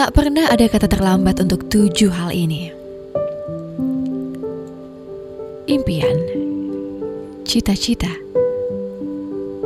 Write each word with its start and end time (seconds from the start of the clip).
Tak 0.00 0.16
pernah 0.16 0.48
ada 0.48 0.64
kata 0.64 0.88
terlambat 0.88 1.44
untuk 1.44 1.68
tujuh 1.68 2.08
hal 2.08 2.32
ini. 2.32 2.72
Impian, 5.68 6.16
cita-cita, 7.44 8.08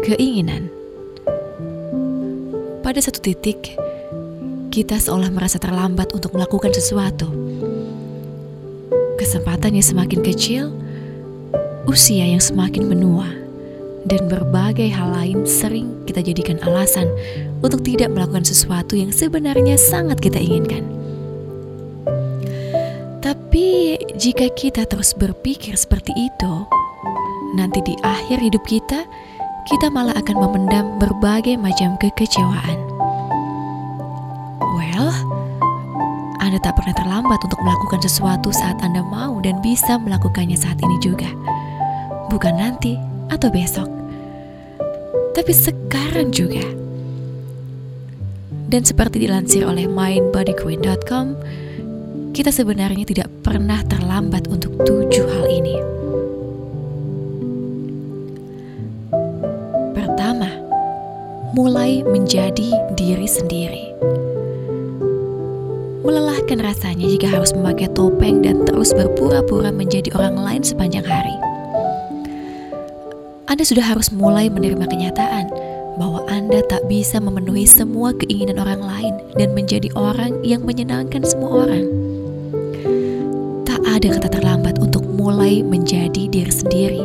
keinginan. 0.02 0.66
Pada 2.82 2.98
satu 2.98 3.22
titik, 3.22 3.78
kita 4.74 4.98
seolah 4.98 5.30
merasa 5.30 5.62
terlambat 5.62 6.10
untuk 6.10 6.34
melakukan 6.34 6.74
sesuatu. 6.74 7.30
Kesempatan 9.14 9.78
yang 9.78 9.86
semakin 9.86 10.18
kecil, 10.18 10.74
usia 11.86 12.26
yang 12.26 12.42
semakin 12.42 12.90
menua, 12.90 13.30
dan 14.04 14.28
berbagai 14.28 14.92
hal 14.92 15.16
lain 15.16 15.48
sering 15.48 16.04
kita 16.04 16.20
jadikan 16.20 16.60
alasan 16.64 17.08
untuk 17.64 17.80
tidak 17.80 18.12
melakukan 18.12 18.44
sesuatu 18.44 18.92
yang 18.96 19.08
sebenarnya 19.08 19.80
sangat 19.80 20.20
kita 20.20 20.36
inginkan. 20.36 20.84
Tapi 23.24 23.96
jika 24.20 24.52
kita 24.52 24.84
terus 24.84 25.16
berpikir 25.16 25.72
seperti 25.80 26.12
itu, 26.12 26.54
nanti 27.56 27.80
di 27.80 27.96
akhir 28.04 28.36
hidup 28.44 28.60
kita, 28.68 29.08
kita 29.64 29.88
malah 29.88 30.12
akan 30.20 30.36
memendam 30.44 31.00
berbagai 31.00 31.56
macam 31.56 31.96
kekecewaan. 31.96 32.78
Well, 34.60 35.08
Anda 36.44 36.60
tak 36.60 36.76
pernah 36.76 36.92
terlambat 36.92 37.40
untuk 37.40 37.56
melakukan 37.64 38.04
sesuatu 38.04 38.52
saat 38.52 38.76
Anda 38.84 39.00
mau 39.00 39.40
dan 39.40 39.64
bisa 39.64 39.96
melakukannya 39.96 40.60
saat 40.60 40.76
ini 40.84 41.00
juga. 41.00 41.32
Bukan 42.28 42.60
nanti 42.60 43.13
atau 43.28 43.48
besok. 43.48 43.88
Tapi 45.34 45.52
sekarang 45.52 46.30
juga. 46.30 46.62
Dan 48.70 48.82
seperti 48.82 49.22
dilansir 49.22 49.62
oleh 49.62 49.86
mindbodyqueen.com, 49.86 51.26
kita 52.34 52.50
sebenarnya 52.50 53.06
tidak 53.06 53.30
pernah 53.46 53.78
terlambat 53.86 54.50
untuk 54.50 54.74
tujuh 54.82 55.26
hal 55.30 55.46
ini. 55.46 55.78
Pertama, 59.94 60.50
mulai 61.54 62.02
menjadi 62.02 62.74
diri 62.98 63.28
sendiri. 63.30 63.94
Melelahkan 66.02 66.58
rasanya 66.58 67.06
jika 67.06 67.30
harus 67.30 67.54
memakai 67.54 67.86
topeng 67.94 68.42
dan 68.42 68.66
terus 68.66 68.90
berpura-pura 68.90 69.70
menjadi 69.70 70.10
orang 70.18 70.34
lain 70.34 70.62
sepanjang 70.66 71.06
hari. 71.06 71.53
Anda 73.44 73.60
sudah 73.60 73.84
harus 73.84 74.08
mulai 74.08 74.48
menerima 74.48 74.88
kenyataan 74.88 75.52
bahwa 76.00 76.24
Anda 76.32 76.64
tak 76.64 76.88
bisa 76.88 77.20
memenuhi 77.20 77.68
semua 77.68 78.16
keinginan 78.16 78.56
orang 78.56 78.80
lain 78.80 79.14
dan 79.36 79.52
menjadi 79.52 79.92
orang 79.92 80.40
yang 80.40 80.64
menyenangkan 80.64 81.20
semua 81.28 81.68
orang. 81.68 81.84
Tak 83.68 83.84
ada 83.84 84.08
kata 84.16 84.28
terlambat 84.40 84.80
untuk 84.80 85.04
mulai 85.04 85.60
menjadi 85.60 86.24
diri 86.24 86.48
sendiri 86.48 87.04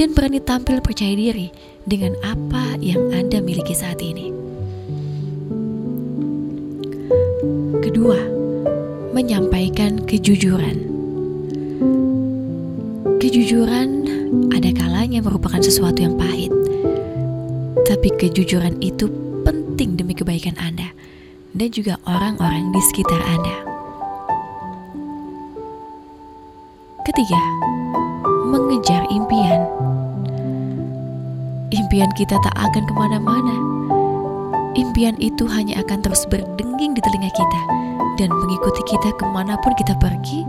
dan 0.00 0.16
berani 0.16 0.40
tampil 0.40 0.80
percaya 0.80 1.12
diri 1.12 1.52
dengan 1.84 2.16
apa 2.24 2.80
yang 2.80 3.12
Anda 3.12 3.44
miliki 3.44 3.76
saat 3.76 4.00
ini. 4.00 4.32
Kedua, 7.84 8.16
menyampaikan 9.12 10.08
kejujuran. 10.08 10.96
Kejujuran 13.20 14.05
ada 14.54 14.70
kalanya 14.74 15.22
merupakan 15.22 15.62
sesuatu 15.62 16.02
yang 16.02 16.18
pahit 16.18 16.50
tapi 17.86 18.10
kejujuran 18.18 18.74
itu 18.82 19.06
penting 19.46 19.94
demi 19.94 20.10
kebaikan 20.10 20.58
Anda 20.58 20.90
dan 21.54 21.68
juga 21.70 21.96
orang-orang 22.04 22.74
di 22.74 22.80
sekitar 22.92 23.22
Anda. 23.22 23.56
Ketiga, 27.06 27.40
mengejar 28.50 29.06
impian. 29.08 29.62
Impian 31.70 32.10
kita 32.18 32.34
tak 32.42 32.54
akan 32.58 32.82
ke 32.84 32.92
mana-mana. 32.98 33.56
Impian 34.76 35.16
itu 35.22 35.48
hanya 35.48 35.80
akan 35.80 36.02
terus 36.04 36.28
berdenging 36.28 36.92
di 36.92 37.00
telinga 37.00 37.30
kita 37.32 37.62
dan 38.20 38.28
mengikuti 38.34 38.82
kita 38.84 39.14
ke 39.16 39.24
mana 39.30 39.56
pun 39.62 39.72
kita 39.78 39.96
pergi 39.96 40.44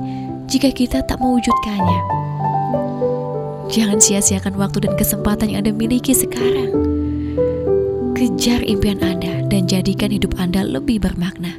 jika 0.49 0.73
kita 0.73 1.05
tak 1.05 1.21
mewujudkannya. 1.21 2.01
Jangan 3.67 3.99
sia-siakan 3.99 4.55
waktu 4.55 4.87
dan 4.87 4.93
kesempatan 4.95 5.51
yang 5.51 5.67
Anda 5.67 5.73
miliki 5.75 6.15
sekarang 6.15 6.71
Kejar 8.17 8.65
impian 8.65 8.97
Anda 9.05 9.45
dan 9.45 9.69
jadikan 9.69 10.09
hidup 10.09 10.41
Anda 10.41 10.65
lebih 10.65 11.05
bermakna. 11.05 11.53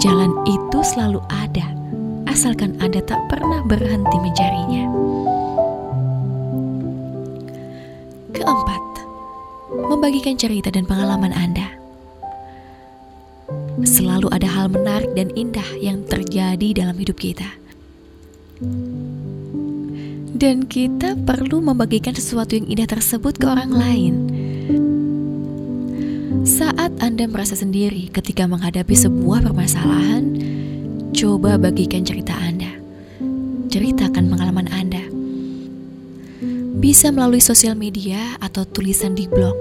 Jalan 0.00 0.32
itu 0.48 0.80
selalu 0.80 1.20
ada, 1.28 1.76
asalkan 2.24 2.72
Anda 2.80 3.04
tak 3.04 3.20
pernah 3.28 3.60
berhenti 3.68 4.16
mencarinya. 4.16 4.84
Keempat, 8.32 8.84
membagikan 9.92 10.40
cerita 10.40 10.72
dan 10.72 10.88
pengalaman 10.88 11.36
Anda. 11.36 11.68
Selalu 13.84 14.32
ada 14.32 14.48
hal 14.48 14.72
menarik 14.72 15.12
dan 15.12 15.28
indah 15.36 15.68
yang 15.84 16.00
terjadi 16.08 16.72
dalam 16.72 16.96
hidup 16.96 17.20
kita. 17.20 17.44
Dan 20.34 20.68
kita 20.68 21.16
perlu 21.16 21.64
membagikan 21.64 22.12
sesuatu 22.12 22.56
yang 22.56 22.68
indah 22.68 22.88
tersebut 22.88 23.36
ke 23.40 23.46
orang 23.48 23.72
lain 23.72 24.14
saat 26.48 26.96
Anda 27.04 27.28
merasa 27.28 27.52
sendiri 27.52 28.08
ketika 28.08 28.48
menghadapi 28.48 28.96
sebuah 28.96 29.44
permasalahan, 29.44 30.32
coba 31.12 31.60
bagikan 31.60 32.08
cerita 32.08 32.32
Anda. 32.32 32.72
Ceritakan 33.68 34.32
pengalaman 34.32 34.64
Anda. 34.72 35.04
Bisa 36.80 37.12
melalui 37.12 37.44
sosial 37.44 37.76
media 37.76 38.40
atau 38.40 38.64
tulisan 38.64 39.12
di 39.12 39.28
blog. 39.28 39.60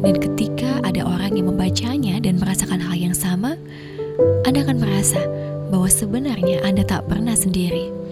Dan 0.00 0.16
ketika 0.16 0.80
ada 0.80 1.04
orang 1.04 1.36
yang 1.36 1.52
membacanya 1.52 2.16
dan 2.24 2.40
merasakan 2.40 2.80
hal 2.80 2.96
yang 2.96 3.12
sama, 3.12 3.60
Anda 4.48 4.64
akan 4.64 4.80
merasa 4.80 5.20
bahwa 5.68 5.92
sebenarnya 5.92 6.64
Anda 6.64 6.88
tak 6.88 7.04
pernah 7.04 7.36
sendiri. 7.36 8.03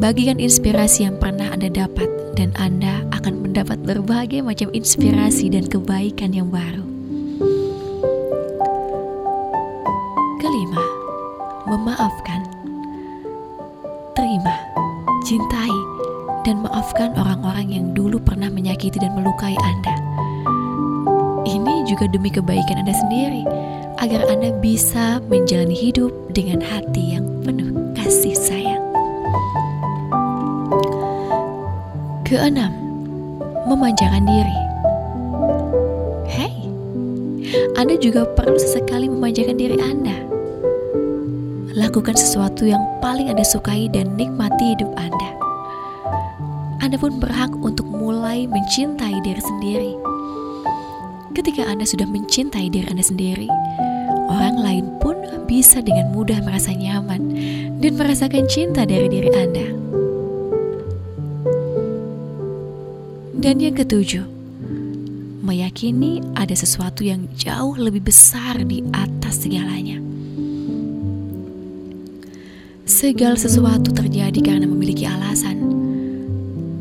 Bagikan 0.00 0.40
inspirasi 0.40 1.04
yang 1.04 1.20
pernah 1.20 1.52
Anda 1.52 1.68
dapat 1.68 2.08
dan 2.32 2.56
Anda 2.56 3.04
akan 3.12 3.44
mendapat 3.44 3.84
berbagai 3.84 4.40
macam 4.40 4.72
inspirasi 4.72 5.52
dan 5.52 5.68
kebaikan 5.68 6.32
yang 6.32 6.48
baru. 6.48 6.88
Kelima, 10.40 10.80
memaafkan. 11.68 12.48
Terima, 14.16 14.56
cintai, 15.28 15.76
dan 16.48 16.64
maafkan 16.64 17.12
orang-orang 17.20 17.68
yang 17.68 17.86
dulu 17.92 18.16
pernah 18.24 18.48
menyakiti 18.48 18.96
dan 18.96 19.12
melukai 19.12 19.52
Anda. 19.52 20.00
Ini 21.44 21.84
juga 21.84 22.08
demi 22.08 22.32
kebaikan 22.32 22.80
Anda 22.80 22.96
sendiri, 22.96 23.44
agar 24.00 24.24
Anda 24.32 24.56
bisa 24.64 25.20
menjalani 25.28 25.76
hidup 25.76 26.08
dengan 26.32 26.64
hati 26.64 27.20
yang 27.20 27.28
penuh 27.44 27.92
kasih 27.92 28.32
sayang. 28.32 28.69
Keenam, 32.30 32.70
memanjakan 33.66 34.22
diri. 34.22 34.58
Hei, 36.30 36.54
Anda 37.74 37.98
juga 37.98 38.22
perlu 38.38 38.54
sesekali 38.54 39.10
memanjakan 39.10 39.58
diri 39.58 39.74
Anda. 39.82 40.14
Lakukan 41.74 42.14
sesuatu 42.14 42.70
yang 42.70 42.78
paling 43.02 43.34
Anda 43.34 43.42
sukai 43.42 43.90
dan 43.90 44.14
nikmati 44.14 44.78
hidup 44.78 44.94
Anda. 44.94 45.30
Anda 46.78 47.02
pun 47.02 47.18
berhak 47.18 47.50
untuk 47.66 47.90
mulai 47.90 48.46
mencintai 48.46 49.26
diri 49.26 49.42
sendiri. 49.42 49.92
Ketika 51.34 51.66
Anda 51.66 51.82
sudah 51.82 52.06
mencintai 52.06 52.70
diri 52.70 52.86
Anda 52.94 53.02
sendiri, 53.02 53.50
orang 54.30 54.54
lain 54.62 54.86
pun 55.02 55.18
bisa 55.50 55.82
dengan 55.82 56.14
mudah 56.14 56.38
merasa 56.46 56.70
nyaman 56.70 57.34
dan 57.82 57.98
merasakan 57.98 58.46
cinta 58.46 58.86
dari 58.86 59.10
diri 59.10 59.34
Anda. 59.34 59.89
Dan 63.40 63.56
yang 63.56 63.72
ketujuh, 63.72 64.20
meyakini 65.40 66.20
ada 66.36 66.52
sesuatu 66.52 67.00
yang 67.08 67.24
jauh 67.32 67.72
lebih 67.72 68.04
besar 68.12 68.60
di 68.68 68.84
atas 68.92 69.48
segalanya. 69.48 69.96
Segala 72.84 73.40
sesuatu 73.40 73.96
terjadi 73.96 74.44
karena 74.44 74.68
memiliki 74.68 75.08
alasan. 75.08 75.56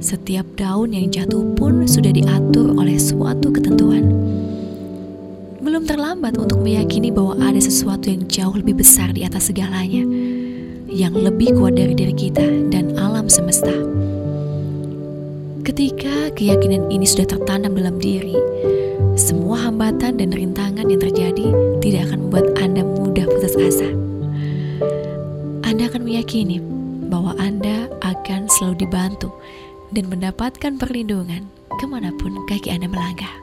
Setiap 0.04 0.44
daun 0.60 0.92
yang 0.92 1.08
jatuh 1.08 1.48
pun 1.56 1.88
sudah 1.88 2.12
diatur 2.12 2.76
oleh 2.76 3.00
suatu 3.00 3.56
ketentuan. 3.56 4.12
Belum 5.64 5.88
terlambat 5.88 6.36
untuk 6.36 6.60
meyakini 6.60 7.08
bahwa 7.08 7.40
ada 7.40 7.64
sesuatu 7.64 8.12
yang 8.12 8.28
jauh 8.28 8.60
lebih 8.60 8.84
besar 8.84 9.16
di 9.16 9.24
atas 9.24 9.48
segalanya, 9.48 10.04
yang 10.92 11.16
lebih 11.16 11.56
kuat 11.56 11.80
dari 11.80 11.96
diri 11.96 12.12
kita 12.12 12.44
dan 12.68 13.00
alam 13.00 13.32
semesta. 13.32 13.99
Ketika 15.70 16.34
keyakinan 16.34 16.90
ini 16.90 17.06
sudah 17.06 17.30
tertanam 17.30 17.78
dalam 17.78 18.02
diri, 18.02 18.34
semua 19.14 19.70
hambatan 19.70 20.18
dan 20.18 20.34
rintangan 20.34 20.90
yang 20.90 20.98
terjadi 20.98 21.46
tidak 21.78 22.10
akan 22.10 22.26
membuat 22.26 22.58
Anda 22.58 22.82
mudah 22.82 23.30
putus 23.30 23.54
asa. 23.54 23.86
Anda 25.62 25.86
akan 25.94 26.10
meyakini 26.10 26.58
bahwa 27.14 27.38
Anda 27.38 27.86
akan 28.02 28.50
selalu 28.50 28.82
dibantu 28.82 29.30
dan 29.94 30.10
mendapatkan 30.10 30.74
perlindungan 30.82 31.46
ke 31.78 31.86
mana 31.86 32.18
pun 32.18 32.34
kaki 32.50 32.74
Anda 32.74 32.90
melangkah. 32.90 33.34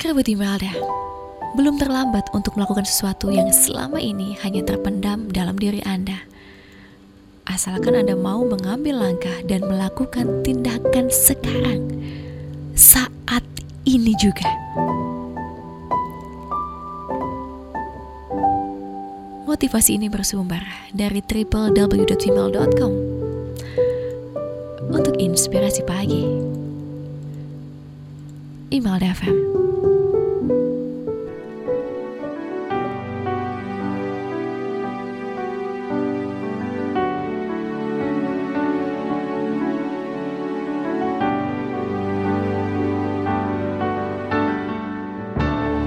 Imelda, 0.00 0.72
belum 1.52 1.76
terlambat 1.76 2.32
untuk 2.32 2.56
melakukan 2.56 2.88
sesuatu 2.88 3.28
yang 3.28 3.52
selama 3.52 4.00
ini 4.00 4.40
hanya 4.40 4.64
terpendam 4.64 5.28
dalam 5.28 5.60
diri 5.60 5.84
Anda– 5.84 6.16
asalkan 7.46 7.94
Anda 7.94 8.18
mau 8.18 8.42
mengambil 8.42 8.98
langkah 8.98 9.38
dan 9.46 9.62
melakukan 9.64 10.42
tindakan 10.42 11.08
sekarang, 11.08 11.86
saat 12.74 13.42
ini 13.86 14.12
juga. 14.18 14.50
Motivasi 19.46 19.96
ini 19.96 20.10
bersumber 20.10 20.60
dari 20.92 21.22
www.female.com 21.22 22.92
untuk 24.90 25.14
inspirasi 25.16 25.80
pagi. 25.86 26.26
Email 28.74 29.00
FM. 29.00 29.36